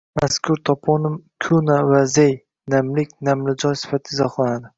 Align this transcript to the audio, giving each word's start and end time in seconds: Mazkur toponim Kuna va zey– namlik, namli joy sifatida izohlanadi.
Mazkur 0.19 0.61
toponim 0.69 1.19
Kuna 1.45 1.75
va 1.91 2.01
zey– 2.15 2.33
namlik, 2.75 3.15
namli 3.31 3.57
joy 3.67 3.79
sifatida 3.85 4.19
izohlanadi. 4.19 4.69